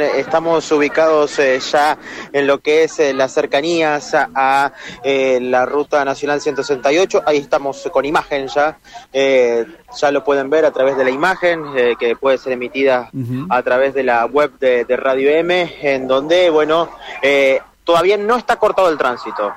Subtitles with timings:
[0.00, 1.98] estamos ubicados eh, ya
[2.32, 7.22] en lo que es eh, las cercanías a, eh, la Ruta Nacional 168.
[7.26, 8.78] Ahí estamos con imagen ya.
[9.12, 11.64] ya lo pueden ver a través de la imagen
[11.98, 13.10] que puede ser emitida
[13.48, 16.90] a través de la web de, de Radio M, en donde, bueno,
[17.84, 19.52] todavía no está cortado el tránsito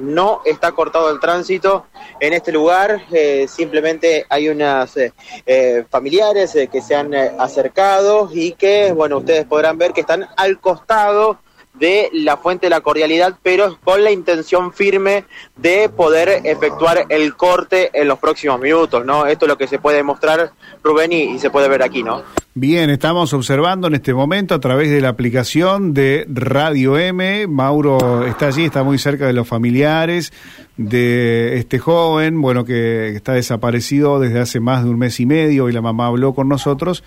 [0.00, 1.86] no está cortado el tránsito
[2.18, 5.12] en este lugar, eh, simplemente hay unas eh,
[5.46, 10.58] eh, familiares que se han acercado y que, bueno, ustedes podrán ver que están al
[10.60, 11.38] costado
[11.74, 15.24] de la fuente de la cordialidad, pero con la intención firme
[15.56, 19.26] de poder efectuar el corte en los próximos minutos, ¿no?
[19.26, 20.52] Esto es lo que se puede mostrar,
[20.84, 22.22] Rubén, y, se puede ver aquí, ¿no?
[22.54, 27.46] Bien, estamos observando en este momento a través de la aplicación de Radio M.
[27.46, 30.32] Mauro está allí, está muy cerca de los familiares
[30.76, 35.68] de este joven, bueno, que está desaparecido desde hace más de un mes y medio
[35.68, 37.04] y la mamá habló con nosotros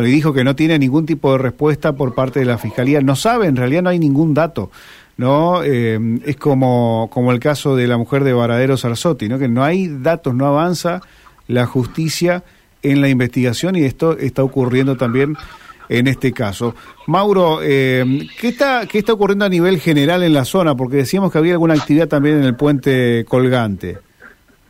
[0.00, 3.00] le dijo que no tiene ningún tipo de respuesta por parte de la Fiscalía.
[3.00, 4.70] No sabe, en realidad no hay ningún dato.
[5.16, 5.62] ¿no?
[5.64, 9.38] Eh, es como, como el caso de la mujer de Varadero Sarzotti, ¿no?
[9.38, 11.02] que no hay datos, no avanza
[11.48, 12.44] la justicia
[12.82, 15.36] en la investigación y esto está ocurriendo también
[15.88, 16.74] en este caso.
[17.06, 20.76] Mauro, eh, ¿qué, está, ¿qué está ocurriendo a nivel general en la zona?
[20.76, 23.98] Porque decíamos que había alguna actividad también en el puente colgante.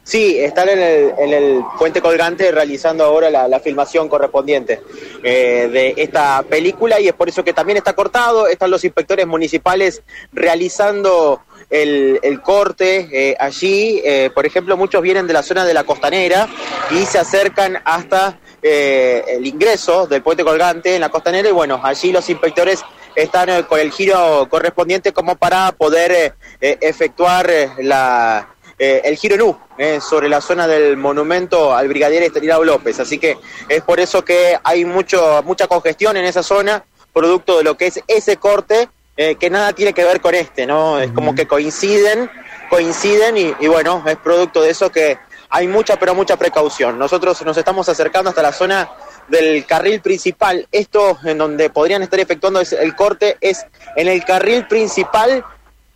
[0.08, 4.80] Sí, están en el, en el puente colgante realizando ahora la, filmación correspondiente
[5.22, 8.46] eh, de esta película y es por eso que también está cortado.
[8.46, 14.00] Están los inspectores municipales realizando el, corte eh, allí.
[14.02, 16.48] Eh, por ejemplo, muchos vienen de la zona de la costanera
[16.90, 22.12] y se acercan hasta el ingreso del puente colgante en la costanera y bueno, allí
[22.12, 22.80] los inspectores
[23.14, 27.50] están con el giro correspondiente como para poder efectuar
[27.80, 33.00] la eh, el giro NU eh, sobre la zona del monumento al brigadier Estanislao López.
[33.00, 33.36] Así que
[33.68, 37.86] es por eso que hay mucho, mucha congestión en esa zona, producto de lo que
[37.88, 41.00] es ese corte, eh, que nada tiene que ver con este, ¿no?
[41.00, 42.30] Es como que coinciden,
[42.70, 45.18] coinciden y, y bueno, es producto de eso que
[45.50, 46.98] hay mucha, pero mucha precaución.
[46.98, 48.90] Nosotros nos estamos acercando hasta la zona
[49.28, 50.68] del carril principal.
[50.72, 55.44] Esto en donde podrían estar efectuando el corte es en el carril principal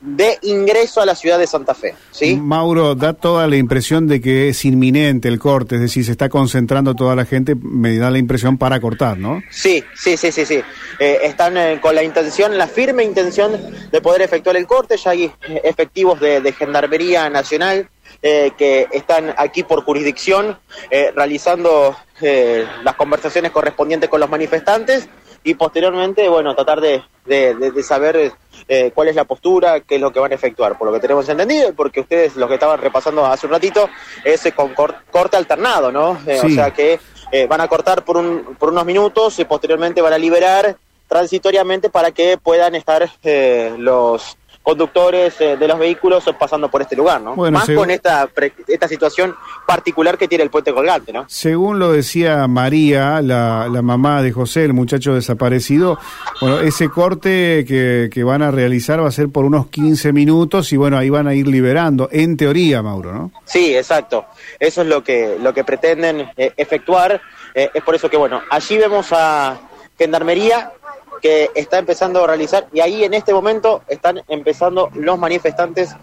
[0.02, 1.94] de ingreso a la ciudad de Santa Fe.
[2.10, 2.36] ¿sí?
[2.36, 6.28] Mauro, da toda la impresión de que es inminente el corte, es decir, se está
[6.28, 9.40] concentrando toda la gente, me da la impresión para cortar, ¿no?
[9.50, 10.60] Sí, sí, sí, sí, sí.
[10.98, 13.52] Eh, están eh, con la intención, la firme intención
[13.90, 17.88] de poder efectuar el corte, ya hay eh, efectivos de, Gendarmería Nacional
[18.20, 20.58] que están aquí por jurisdicción
[21.16, 25.08] realizando las conversaciones correspondientes con los manifestantes
[25.44, 28.32] y posteriormente, bueno, tratar de, de, saber
[28.68, 30.78] eh, cuál es la postura, qué es lo que van a efectuar.
[30.78, 33.88] Por lo que tenemos entendido, porque ustedes lo que estaban repasando hace un ratito,
[34.24, 36.20] es eh, con corte alternado, ¿no?
[36.26, 37.00] Eh, o sea que
[37.48, 40.76] van a cortar por, un, por unos minutos y posteriormente van a liberar
[41.08, 43.08] transitoriamente para que puedan estar
[43.78, 47.34] los conductores eh, de los vehículos pasando por este lugar, ¿no?
[47.34, 48.28] Más con esta,
[48.68, 49.34] esta situación
[49.66, 51.24] particular que tiene el puente colgante, ¿no?
[51.28, 55.98] Según lo decía María, la, la mamá de José, el muchacho desaparecido,
[56.40, 60.72] bueno, ese corte que, que, van a realizar va a ser por unos 15 minutos
[60.72, 63.32] y bueno, ahí van a ir liberando, en teoría, Mauro, ¿no?
[63.44, 64.26] Sí, exacto.
[64.60, 67.20] Eso es lo que, lo que pretenden eh, efectuar.
[67.54, 69.58] Eh, es por eso que, bueno, allí vemos a
[69.98, 70.72] Gendarmería
[71.22, 75.94] que está empezando a realizar y ahí en este momento están empezando los manifestantes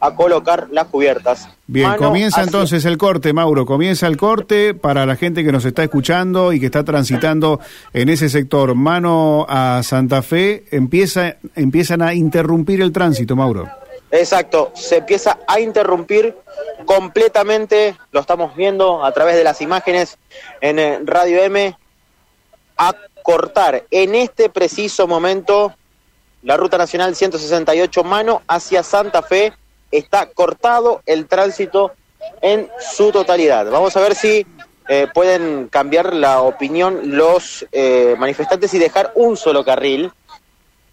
[0.00, 1.48] a colocar las cubiertas.
[1.66, 5.82] Bien, comienza entonces el corte, Mauro, comienza el corte para la gente que nos está
[5.82, 7.58] escuchando y que está transitando
[7.92, 13.68] en ese sector, mano a Santa Fe, empieza, empiezan a interrumpir el tránsito, Mauro.
[14.12, 16.34] Exacto, se empieza a interrumpir
[16.86, 20.16] completamente, lo estamos viendo a través de las imágenes
[20.60, 21.76] en eh, Radio M,
[22.78, 22.94] a
[23.28, 25.74] cortar en este preciso momento
[26.44, 29.52] la ruta nacional 168 mano hacia Santa Fe.
[29.90, 31.92] Está cortado el tránsito
[32.40, 33.70] en su totalidad.
[33.70, 34.46] Vamos a ver si
[34.88, 40.10] eh, pueden cambiar la opinión los eh, manifestantes y dejar un solo carril.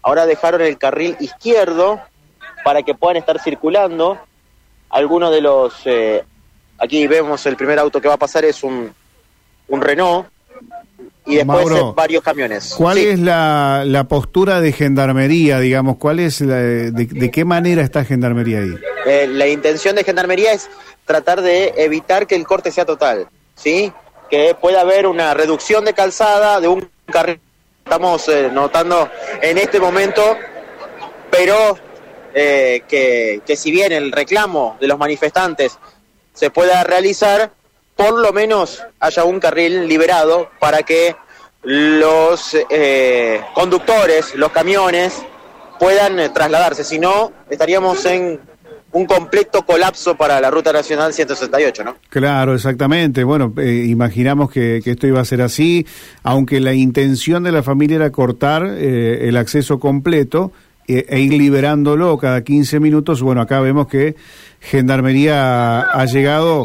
[0.02, 2.02] Ahora dejaron el carril izquierdo
[2.64, 4.20] para que puedan estar circulando.
[4.90, 5.72] Algunos de los...
[5.86, 6.22] Eh,
[6.76, 8.94] aquí vemos el primer auto que va a pasar es un,
[9.68, 10.35] un Renault
[11.26, 12.74] y después varios camiones.
[12.76, 15.96] ¿Cuál es la, la, postura de gendarmería, digamos?
[15.96, 18.74] ¿Cuál es de, qué manera está gendarmería ahí?
[19.06, 20.70] Eh, la intención de gendarmería es
[21.04, 23.92] tratar de evitar que el corte sea total, ¿sí?
[24.30, 27.40] Que pueda haber una reducción de calzada de un carril.
[27.84, 29.08] Estamos eh, notando
[29.42, 30.36] en este momento,
[31.30, 31.76] pero
[32.34, 35.78] eh, que, que si bien el reclamo de los manifestantes
[36.34, 37.50] se pueda realizar,
[37.96, 41.16] por lo menos haya un carril liberado para que
[41.62, 45.22] los eh, conductores, los camiones
[45.78, 48.40] puedan eh, trasladarse, si no estaríamos en
[48.96, 51.96] un completo colapso para la Ruta Nacional 168, ¿no?
[52.08, 53.24] Claro, exactamente.
[53.24, 55.86] Bueno, eh, imaginamos que, esto iba a ser así,
[56.22, 60.52] aunque la intención de la familia era cortar eh, el acceso completo
[60.88, 63.20] e, e, ir liberándolo cada 15 minutos.
[63.20, 64.16] Bueno, acá vemos que
[64.60, 66.64] Gendarmería ha llegado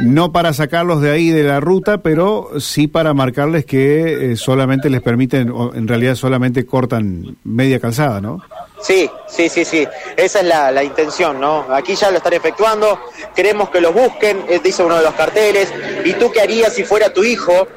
[0.00, 4.90] no para sacarlos de ahí de la ruta, pero sí para marcarles que eh, solamente
[4.90, 8.42] les permiten, o en realidad solamente cortan media calzada, ¿no?
[8.80, 9.86] Sí, sí, sí, sí.
[10.16, 11.66] Esa es la, intención, ¿no?
[11.72, 12.98] Aquí ya lo están efectuando.
[13.34, 15.72] Queremos que los busquen, eh, dice uno de los carteles.
[16.04, 17.68] ¿Y tú qué harías si fuera tu hijo?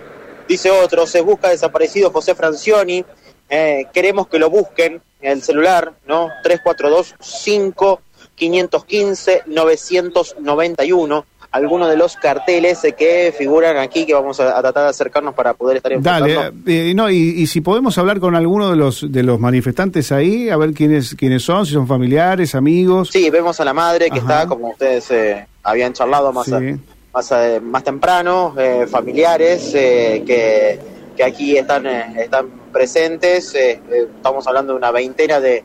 [0.48, 1.06] Dice otro.
[1.06, 3.06] Se busca desaparecido José Francioni.
[3.50, 6.30] Eh, queremos que lo busquen en el celular, ¿no?
[6.44, 8.02] 342 5
[8.36, 15.34] 515 991 algunos de los carteles que figuran aquí que vamos a, tratar de acercarnos
[15.34, 19.24] para poder estar Dale, eh, no, y, si podemos hablar con alguno de los de
[19.24, 23.10] los manifestantes ahí, a ver quiénes quiénes son, si son familiares, amigos.
[23.13, 27.62] Sí, vemos a la madre que está, como ustedes eh, habían charlado más, más, eh,
[27.62, 28.54] más temprano,
[28.90, 30.80] familiares que,
[31.16, 35.63] que aquí están, están presentes, estamos hablando de una veintena de,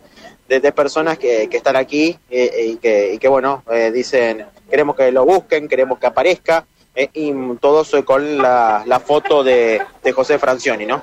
[0.48, 5.24] de, personas que, que, están aquí y, que, y que, bueno, dicen queremos que lo
[5.26, 6.64] busquen, queremos que aparezca,
[6.94, 11.02] eh, y todos con la, la foto de, de, José Francioni, ¿no?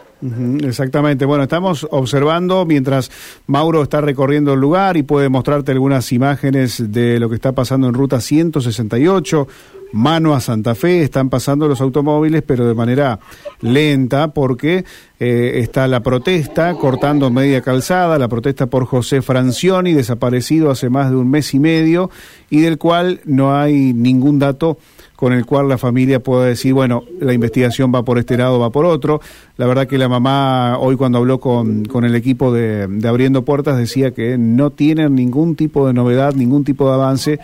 [0.67, 1.23] exactamente.
[1.23, 3.09] Bueno, estamos observando mientras
[3.45, 7.87] Mauro está recorriendo el lugar y puede mostrarte algunas imágenes de lo que está pasando
[7.87, 9.47] en ruta 168
[9.91, 13.19] mano a Santa Fe, están pasando los automóviles, pero de manera
[13.61, 14.85] lenta, porque
[15.19, 21.09] eh, está la protesta cortando media calzada, la protesta por José Francioni, desaparecido hace más
[21.09, 22.09] de un mes y medio,
[22.49, 24.77] y del cual no hay ningún dato
[25.17, 28.69] con el cual la familia pueda decir, bueno, la investigación va por este lado, va
[28.69, 29.19] por otro.
[29.57, 33.43] La verdad que la mamá hoy cuando habló con, con el equipo de, de Abriendo
[33.43, 37.39] Puertas decía que no tienen ningún tipo de novedad, ningún tipo de avance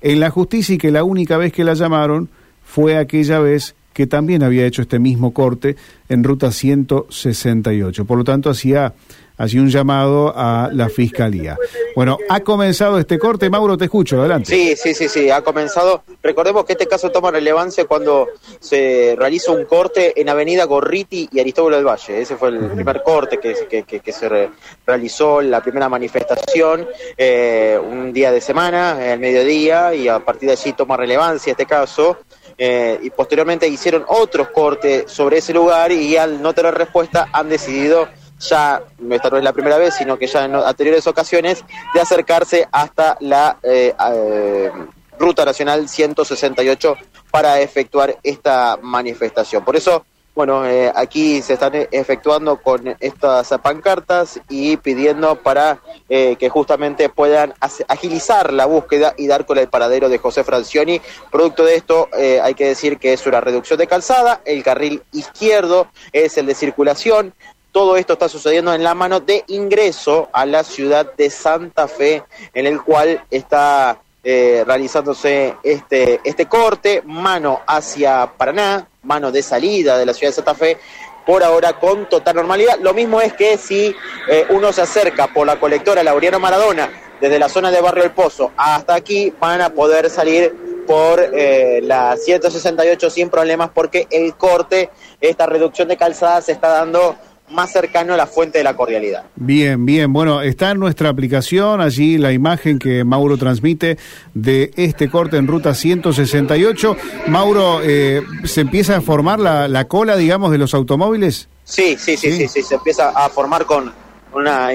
[0.00, 2.28] en la justicia y que la única vez que la llamaron
[2.64, 5.76] fue aquella vez que también había hecho este mismo corte
[6.08, 8.04] en ruta 168.
[8.04, 8.94] Por lo tanto, hacía,
[9.38, 11.56] hacía un llamado a la fiscalía.
[11.94, 13.48] Bueno, ha comenzado este corte.
[13.48, 14.52] Mauro, te escucho, adelante.
[14.52, 16.02] Sí, sí, sí, sí, ha comenzado.
[16.22, 18.26] Recordemos que este caso toma relevancia cuando
[18.60, 22.20] se realiza un corte en Avenida Gorriti y Aristóbulo del Valle.
[22.20, 24.50] Ese fue el primer corte que, que, que, se
[24.84, 26.86] realizó, la primera manifestación,
[27.16, 31.66] eh, un día de semana, el mediodía, y a partir de allí toma relevancia este
[31.66, 32.18] caso.
[32.60, 37.48] Eh, y posteriormente hicieron otros cortes sobre ese lugar y al no tener respuesta han
[37.48, 38.08] decidido
[38.38, 41.64] ya, esta no es la primera vez, sino que ya en anteriores ocasiones,
[41.94, 44.70] de acercarse hasta la eh, eh,
[45.18, 46.96] Ruta Nacional 168
[47.30, 49.64] para efectuar esta manifestación.
[49.64, 50.04] Por eso
[50.38, 57.08] bueno, eh, aquí se están efectuando con estas pancartas y pidiendo para eh, que justamente
[57.08, 57.54] puedan
[57.88, 61.00] agilizar la búsqueda y dar con el paradero de José Francioni.
[61.32, 65.02] Producto de esto, eh, hay que decir que es una reducción de calzada, el carril
[65.10, 67.34] izquierdo es el de circulación,
[67.72, 72.24] todo esto está sucediendo en la mano de ingreso a la ciudad de Santa Fe,
[72.54, 79.96] en el cual está eh, realizándose este, este corte, mano hacia Paraná, mano de salida
[79.96, 80.78] de la ciudad de Santa Fe,
[81.24, 82.78] por ahora con total normalidad.
[82.80, 83.94] Lo mismo es que si
[84.28, 86.90] eh, uno se acerca por la colectora Laureano Maradona,
[87.20, 91.80] desde la zona de Barrio El Pozo hasta aquí, van a poder salir por eh,
[91.82, 94.88] la 168 sin problemas porque el corte,
[95.20, 97.14] esta reducción de calzada se está dando
[97.50, 99.24] más cercano a la fuente de la cordialidad.
[99.36, 100.12] Bien, bien.
[100.12, 103.98] Bueno, está en nuestra aplicación allí la imagen que Mauro transmite
[104.34, 106.96] de este corte en ruta 168.
[107.28, 111.48] Mauro, eh, ¿se empieza a formar la, cola, digamos, de los automóviles?
[111.64, 113.92] Sí, sí, sí, sí, sí, se empieza a formar con
[114.32, 114.70] una,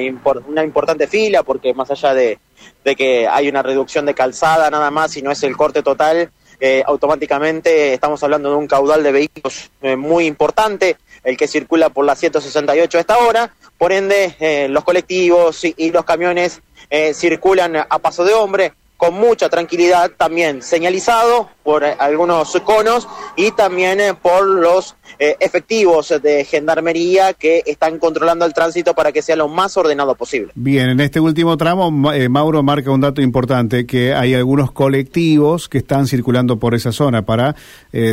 [0.47, 2.39] una importante fila porque más allá de,
[2.83, 6.31] de que hay una reducción de calzada nada más y no es el corte total,
[6.65, 11.89] eh, automáticamente estamos hablando de un caudal de vehículos eh, muy importante el que circula
[11.89, 17.13] por la 168 a esta hora, por ende eh, los colectivos y, los camiones eh,
[17.13, 18.71] circulan a paso de hombre
[19.03, 23.05] con mucha tranquilidad, también señalizado por eh, algunos conos
[23.35, 29.35] y también por los efectivos de gendarmería que están controlando el tránsito para que sea
[29.35, 30.51] lo más ordenado posible.
[30.55, 35.79] Bien, en este último tramo, Mauro marca un dato importante, que hay algunos colectivos que
[35.79, 37.55] están circulando por esa zona para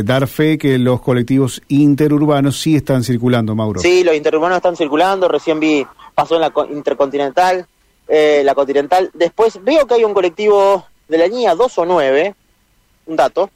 [0.03, 3.81] dar fe que los colectivos interurbanos sí están circulando, Mauro.
[3.81, 7.65] Sí, los interurbanos están circulando, recién vi, pasó en la Intercontinental,
[8.13, 9.09] eh, la Continental.
[9.13, 12.35] Después veo que hay un colectivo de la línea 2 o 9,
[13.05, 13.49] un dato,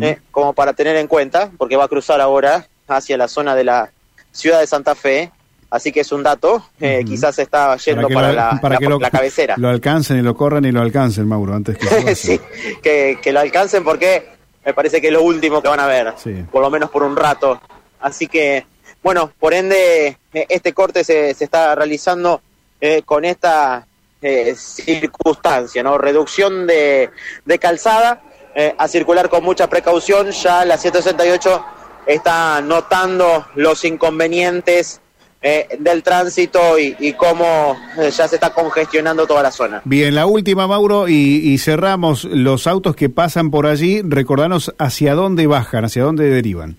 [0.00, 3.64] eh, como para tener en cuenta, porque va a cruzar ahora hacia la zona de
[3.64, 3.90] la
[4.30, 5.32] ciudad de Santa Fe.
[5.68, 9.10] Así que es un dato, eh, quizás está yendo para, la, para que lo, la,
[9.10, 9.56] cabecera.
[9.58, 12.14] Lo alcancen y lo corran y lo alcancen, Mauro, antes que...
[12.14, 12.40] sí,
[12.80, 14.28] que, que, lo alcancen porque
[14.64, 16.14] me parece que es lo último que van a ver,
[16.52, 17.60] por lo menos por un rato.
[17.98, 18.64] Así que,
[19.02, 22.40] bueno, por ende, eh, este corte se, se está realizando
[22.80, 23.84] eh, con esta
[24.22, 25.98] eh, circunstancia, ¿no?
[25.98, 27.10] Reducción de,
[27.44, 28.22] de calzada,
[28.54, 31.64] eh, a circular con mucha precaución, ya la 168
[32.06, 35.00] está notando los inconvenientes
[35.42, 39.82] eh, del tránsito y, cómo eh, ya se está congestionando toda la zona.
[39.84, 45.46] Bien, la última, Mauro, y, cerramos los autos que pasan por allí, recordanos hacia dónde
[45.46, 46.78] bajan, hacia dónde derivan.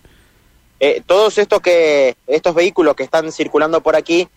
[0.79, 4.27] Eh, todos estos que estos vehículos que están circulando por aquí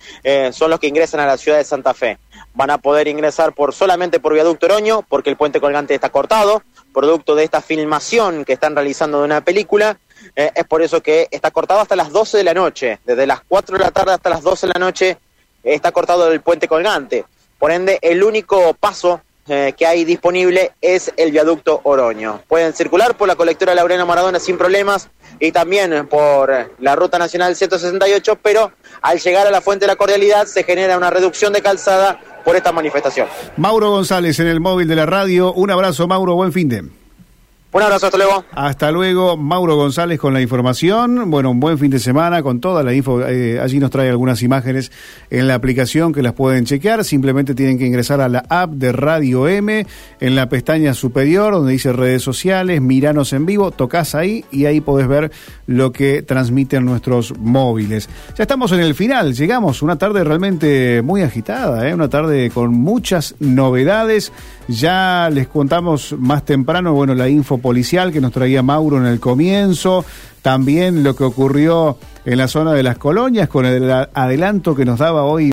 [0.52, 2.18] son los que ingresan a la ciudad de Santa Fe.
[2.54, 6.62] Van a poder ingresar por solamente por viaducto Oroño, porque el puente colgante está cortado,
[6.92, 9.98] producto de esta filmación que están realizando de una película
[10.36, 12.98] eh, es por eso que está cortado hasta las 12 de la noche.
[13.04, 15.18] Desde las 4 de la tarde hasta las 12 de la noche
[15.62, 17.24] está cortado el puente colgante.
[17.58, 22.42] Por ende, el único paso eh, que hay disponible es el viaducto Oroño.
[22.48, 25.08] Pueden circular por la colectora Laureano Maradona sin problemas
[25.40, 29.96] y también por la Ruta Nacional 168, pero al llegar a la Fuente de la
[29.96, 33.26] Cordialidad se genera una reducción de calzada por esta manifestación.
[33.56, 35.52] Mauro González en el móvil de la radio.
[35.52, 36.34] Un abrazo, Mauro.
[36.34, 36.99] Buen fin de.
[37.72, 38.44] Un abrazo, hasta luego.
[38.50, 41.30] Hasta luego, Mauro González con la información.
[41.30, 43.24] Bueno, un buen fin de semana con toda la info.
[43.24, 44.90] Eh, allí nos trae algunas imágenes
[45.30, 47.04] en la aplicación que las pueden chequear.
[47.04, 49.86] Simplemente tienen que ingresar a la app de Radio M
[50.18, 54.80] en la pestaña superior donde dice redes sociales, miranos en vivo, tocas ahí y ahí
[54.80, 55.30] podés ver
[55.66, 58.08] lo que transmiten nuestros móviles.
[58.36, 61.94] Ya estamos en el final, llegamos, una tarde realmente muy agitada, ¿eh?
[61.94, 64.32] una tarde con muchas novedades.
[64.66, 69.20] Ya les contamos más temprano, bueno, la info policial que nos traía Mauro en el
[69.20, 70.04] comienzo,
[70.42, 74.98] también lo que ocurrió en la zona de las colonias con el adelanto que nos
[74.98, 75.48] daba hoy